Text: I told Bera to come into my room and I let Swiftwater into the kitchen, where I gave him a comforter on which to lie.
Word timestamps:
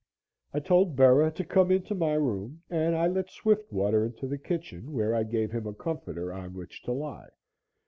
I 0.51 0.59
told 0.59 0.95
Bera 0.95 1.29
to 1.29 1.43
come 1.45 1.69
into 1.69 1.93
my 1.93 2.13
room 2.15 2.63
and 2.71 2.95
I 2.95 3.05
let 3.05 3.29
Swiftwater 3.29 4.03
into 4.03 4.25
the 4.25 4.39
kitchen, 4.39 4.93
where 4.93 5.13
I 5.13 5.21
gave 5.21 5.51
him 5.51 5.67
a 5.67 5.75
comforter 5.75 6.33
on 6.33 6.55
which 6.55 6.81
to 6.85 6.91
lie. 6.91 7.29